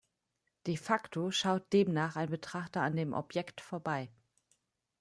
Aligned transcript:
De 0.65 0.77
facto 0.77 1.29
schaut 1.29 1.71
demnach 1.73 2.15
ein 2.15 2.31
Betrachter 2.31 2.81
an 2.81 2.95
dem 2.95 3.13
Objekt 3.13 3.61
vorbei. 3.61 4.09